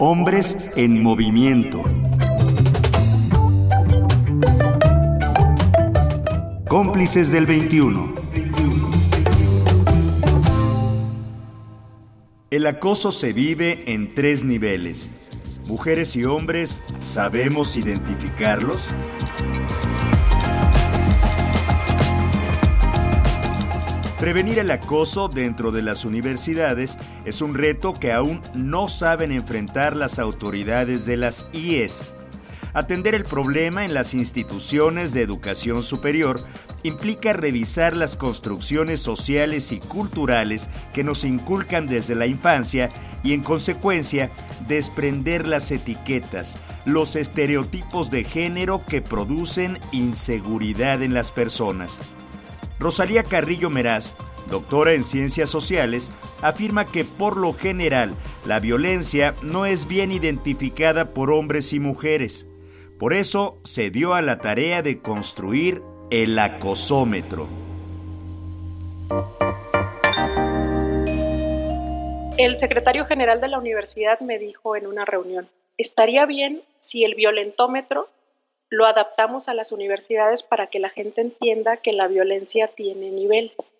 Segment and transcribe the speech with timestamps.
[0.00, 1.82] Hombres en movimiento.
[6.68, 8.14] Cómplices del 21.
[12.50, 15.10] El acoso se vive en tres niveles.
[15.66, 18.94] Mujeres y hombres, ¿sabemos identificarlos?
[24.18, 29.94] Prevenir el acoso dentro de las universidades es un reto que aún no saben enfrentar
[29.94, 32.02] las autoridades de las IES.
[32.74, 36.40] Atender el problema en las instituciones de educación superior
[36.82, 42.88] implica revisar las construcciones sociales y culturales que nos inculcan desde la infancia
[43.22, 44.30] y en consecuencia
[44.66, 52.00] desprender las etiquetas, los estereotipos de género que producen inseguridad en las personas.
[52.80, 54.14] Rosalía Carrillo Meraz,
[54.48, 56.12] doctora en ciencias sociales,
[56.42, 58.14] afirma que por lo general
[58.46, 62.46] la violencia no es bien identificada por hombres y mujeres.
[62.98, 67.48] Por eso se dio a la tarea de construir el acosómetro.
[72.36, 77.16] El secretario general de la universidad me dijo en una reunión, estaría bien si el
[77.16, 78.08] violentómetro
[78.70, 83.74] lo adaptamos a las universidades para que la gente entienda que la violencia tiene niveles.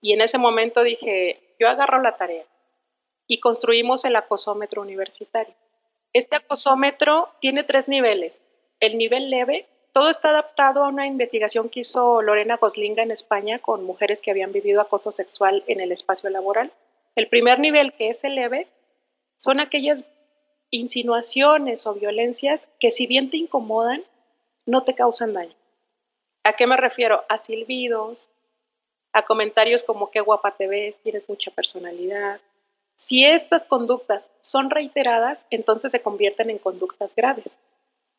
[0.00, 2.44] Y en ese momento dije, yo agarro la tarea
[3.26, 5.54] y construimos el acosómetro universitario.
[6.12, 8.42] Este acosómetro tiene tres niveles.
[8.80, 13.58] El nivel leve, todo está adaptado a una investigación que hizo Lorena Goslinga en España
[13.58, 16.72] con mujeres que habían vivido acoso sexual en el espacio laboral.
[17.14, 18.68] El primer nivel, que es el leve,
[19.36, 20.04] son aquellas
[20.70, 24.04] insinuaciones o violencias que si bien te incomodan,
[24.70, 25.54] no te causan daño.
[26.44, 27.24] ¿A qué me refiero?
[27.28, 28.30] A silbidos,
[29.12, 32.40] a comentarios como qué guapa te ves, tienes mucha personalidad.
[32.96, 37.58] Si estas conductas son reiteradas, entonces se convierten en conductas graves.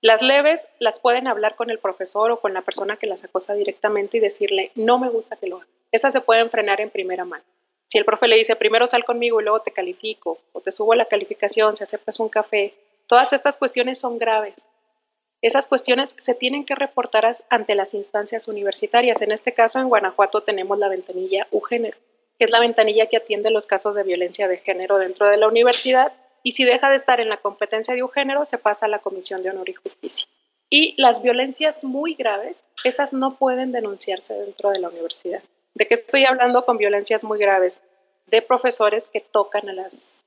[0.02, 3.54] Las leves las pueden hablar con el profesor o con la persona que las acosa
[3.54, 5.70] directamente y decirle, no me gusta que lo hagas.
[5.92, 7.44] Esas se pueden frenar en primera mano.
[7.88, 10.96] Si el profe le dice, primero sal conmigo y luego te califico, o te subo
[10.96, 12.74] la calificación, si aceptas un café,
[13.06, 14.71] todas estas cuestiones son graves.
[15.42, 19.22] Esas cuestiones se tienen que reportar ante las instancias universitarias.
[19.22, 21.98] En este caso, en Guanajuato tenemos la ventanilla UGénero,
[22.38, 25.48] que es la ventanilla que atiende los casos de violencia de género dentro de la
[25.48, 26.14] universidad.
[26.44, 29.42] Y si deja de estar en la competencia de UGénero, se pasa a la Comisión
[29.42, 30.28] de Honor y Justicia.
[30.70, 35.42] Y las violencias muy graves, esas no pueden denunciarse dentro de la universidad.
[35.74, 37.82] ¿De qué estoy hablando con violencias muy graves?
[38.28, 40.24] De profesores que tocan a las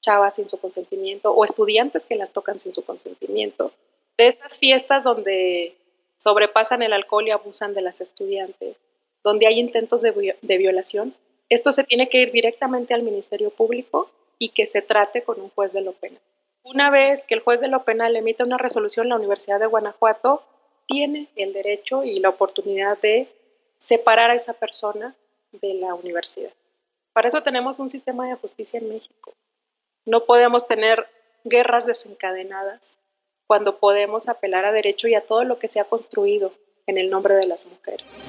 [0.00, 3.72] chavas sin su consentimiento o estudiantes que las tocan sin su consentimiento,
[4.18, 5.74] de estas fiestas donde
[6.18, 8.76] sobrepasan el alcohol y abusan de las estudiantes,
[9.22, 11.14] donde hay intentos de, violación,
[11.48, 15.50] esto se tiene que ir directamente al Ministerio Público y que se trate con un
[15.50, 16.20] juez de lo penal.
[16.64, 20.42] Una vez que el juez de lo penal emita una resolución, la Universidad de Guanajuato
[20.86, 23.28] tiene el derecho y la oportunidad de
[23.78, 25.14] separar a esa persona
[25.52, 26.50] de la universidad.
[27.12, 29.32] Para eso tenemos un sistema de justicia en México.
[30.04, 31.06] No podemos tener
[31.44, 32.97] guerras desencadenadas
[33.48, 36.52] cuando podemos apelar a derecho y a todo lo que se ha construido
[36.86, 38.22] en el nombre de las mujeres.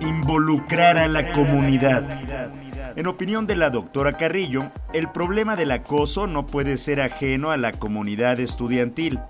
[0.00, 2.02] Involucrar a la comunidad.
[2.96, 7.56] En opinión de la doctora Carrillo, el problema del acoso no puede ser ajeno a
[7.56, 9.20] la comunidad estudiantil.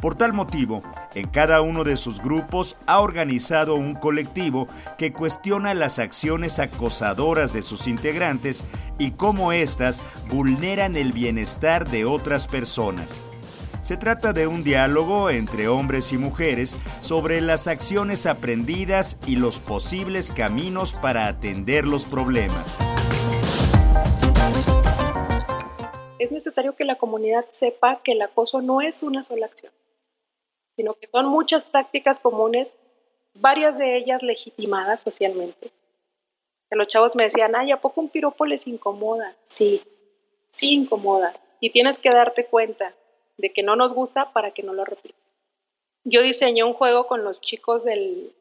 [0.00, 0.82] Por tal motivo,
[1.14, 4.66] en cada uno de sus grupos ha organizado un colectivo
[4.96, 8.64] que cuestiona las acciones acosadoras de sus integrantes
[9.00, 13.20] y cómo éstas vulneran el bienestar de otras personas.
[13.82, 19.58] Se trata de un diálogo entre hombres y mujeres sobre las acciones aprendidas y los
[19.58, 22.76] posibles caminos para atender los problemas.
[26.20, 29.72] Es necesario que la comunidad sepa que el acoso no es una sola acción
[30.80, 32.72] sino que son muchas prácticas comunes,
[33.34, 35.70] varias de ellas legitimadas socialmente.
[36.70, 39.36] Que los chavos me decían, ay, ¿a poco un piropo les incomoda?
[39.48, 39.82] Sí,
[40.50, 41.34] sí incomoda.
[41.60, 42.94] Y tienes que darte cuenta
[43.36, 45.20] de que no nos gusta para que no lo repitas.
[46.04, 48.32] Yo diseñé un juego con los chicos del,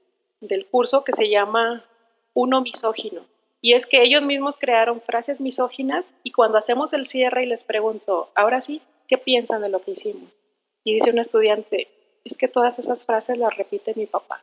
[0.41, 1.83] del curso que se llama
[2.33, 3.25] Uno Misógino.
[3.61, 7.63] Y es que ellos mismos crearon frases misóginas y cuando hacemos el cierre y les
[7.63, 10.31] pregunto, ahora sí, ¿qué piensan de lo que hicimos?
[10.85, 11.89] Y dice un estudiante,
[12.23, 14.41] es que todas esas frases las repite mi papá.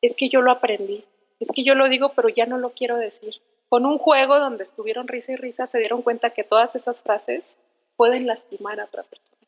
[0.00, 1.04] Es que yo lo aprendí.
[1.44, 3.34] Es que yo lo digo, pero ya no lo quiero decir.
[3.68, 7.58] Con un juego donde estuvieron risa y risa, se dieron cuenta que todas esas frases
[7.96, 9.46] pueden lastimar a otra persona.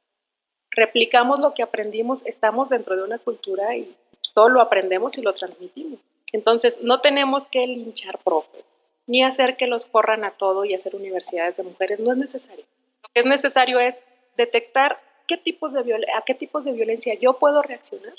[0.72, 3.96] Replicamos lo que aprendimos, estamos dentro de una cultura y
[4.34, 5.98] todo lo aprendemos y lo transmitimos.
[6.32, 8.62] Entonces, no tenemos que linchar profe,
[9.06, 11.98] ni hacer que los corran a todo y hacer universidades de mujeres.
[11.98, 12.66] No es necesario.
[13.04, 14.04] Lo que es necesario es
[14.36, 15.80] detectar qué tipos de
[16.14, 18.12] a qué tipos de violencia yo puedo reaccionar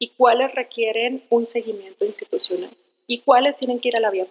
[0.00, 2.70] y cuáles requieren un seguimiento institucional
[3.10, 4.24] y cuáles tienen que ir a la vía.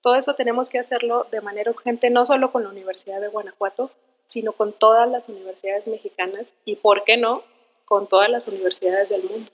[0.00, 3.90] Todo eso tenemos que hacerlo de manera urgente, no solo con la Universidad de Guanajuato,
[4.26, 7.42] sino con todas las universidades mexicanas y, ¿por qué no?,
[7.84, 9.50] con todas las universidades del mundo.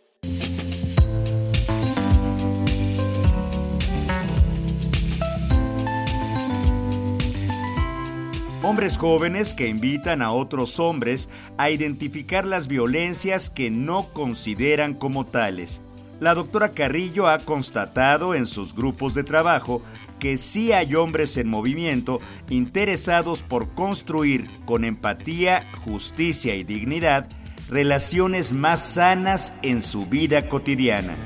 [8.63, 15.25] Hombres jóvenes que invitan a otros hombres a identificar las violencias que no consideran como
[15.25, 15.83] tales.
[16.23, 19.83] La doctora Carrillo ha constatado en sus grupos de trabajo
[20.21, 27.27] que sí hay hombres en movimiento interesados por construir con empatía, justicia y dignidad
[27.69, 31.17] relaciones más sanas en su vida cotidiana.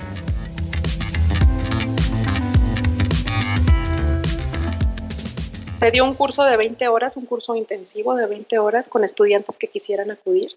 [5.78, 9.58] Se dio un curso de 20 horas, un curso intensivo de 20 horas con estudiantes
[9.58, 10.52] que quisieran acudir.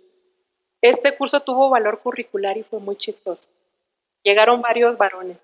[0.82, 3.46] Este curso tuvo valor curricular y fue muy chistoso.
[4.24, 5.38] Llegaron varios varones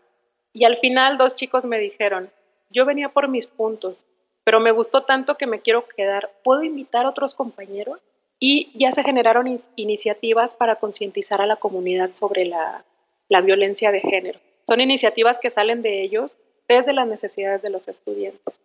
[0.54, 2.30] y al final dos chicos me dijeron,
[2.69, 4.06] yo venía por mis puntos,
[4.44, 6.31] pero me gustó tanto que me quiero quedar.
[6.44, 8.00] ¿Puedo invitar a otros compañeros?
[8.39, 12.83] Y ya se generaron iniciativas para concientizar a la comunidad sobre la,
[13.30, 14.39] la violencia de género.
[14.68, 16.38] Son iniciativas que salen de ellos
[16.68, 18.56] desde las necesidades de los estudiantes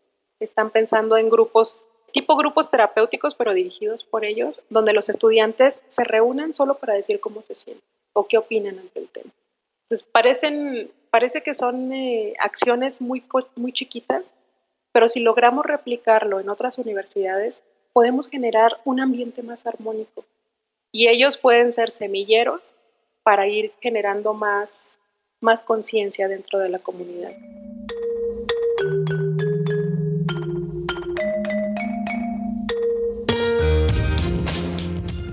[0.40, 6.02] están pensando en grupos, tipo grupos terapéuticos, pero dirigidos por ellos, donde los estudiantes se
[6.04, 9.30] reúnen solo para decir cómo se sienten o qué opinan ante el tema.
[9.90, 13.24] Entonces, parecen, parece que son eh, acciones muy,
[13.56, 14.32] muy chiquitas,
[14.92, 20.24] pero si logramos replicarlo en otras universidades, podemos generar un ambiente más armónico.
[20.92, 22.72] Y ellos pueden ser semilleros
[23.24, 25.00] para ir generando más,
[25.40, 27.32] más conciencia dentro de la comunidad.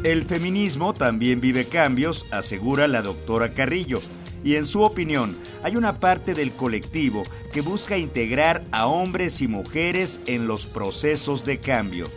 [0.03, 4.00] El feminismo también vive cambios, asegura la doctora Carrillo,
[4.47, 9.49] y en su opinión hay una parte del colectivo que busca integrar a hombres y
[9.49, 12.07] mujeres en los procesos de cambio.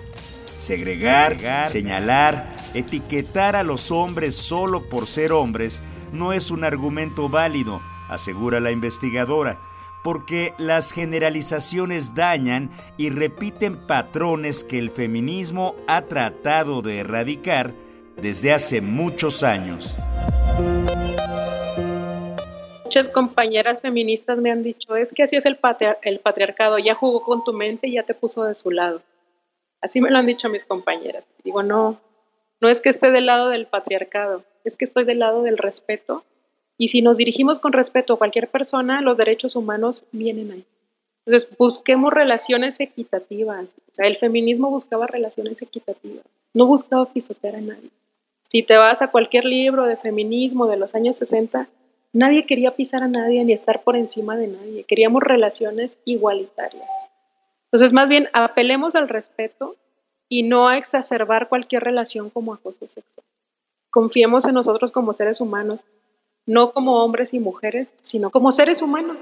[0.56, 1.36] Segregar,
[1.68, 5.82] señalar, etiquetar a los hombres solo por ser hombres
[6.12, 9.58] no es un argumento válido, asegura la investigadora,
[10.04, 17.74] porque las generalizaciones dañan y repiten patrones que el feminismo ha tratado de erradicar
[18.22, 19.96] desde hace muchos años.
[22.90, 25.60] Muchas compañeras feministas me han dicho, es que así es el,
[26.02, 29.00] el patriarcado, ya jugó con tu mente y ya te puso de su lado.
[29.80, 31.24] Así me lo han dicho mis compañeras.
[31.44, 32.00] Digo, no,
[32.60, 36.24] no es que esté del lado del patriarcado, es que estoy del lado del respeto
[36.76, 40.64] y si nos dirigimos con respeto a cualquier persona, los derechos humanos vienen ahí.
[41.26, 43.76] Entonces, busquemos relaciones equitativas.
[43.92, 47.90] O sea, el feminismo buscaba relaciones equitativas, no buscaba pisotear a nadie.
[48.42, 51.68] Si te vas a cualquier libro de feminismo de los años 60,
[52.12, 54.84] nadie quería pisar a nadie ni estar por encima de nadie.
[54.84, 56.88] Queríamos relaciones igualitarias.
[57.66, 59.76] Entonces, más bien, apelemos al respeto
[60.28, 63.24] y no a exacerbar cualquier relación como acoso sexual.
[63.90, 65.84] Confiemos en nosotros como seres humanos
[66.46, 69.16] no como hombres y mujeres, sino como seres humanos.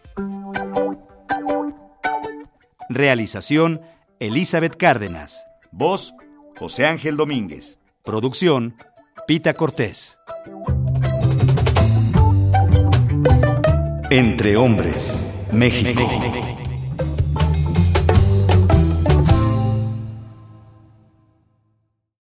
[2.89, 3.81] Realización
[4.19, 5.45] Elizabeth Cárdenas.
[5.71, 6.13] Voz
[6.57, 7.79] José Ángel Domínguez.
[8.03, 8.75] Producción
[9.27, 10.17] Pita Cortés.
[14.10, 16.52] Entre hombres, México.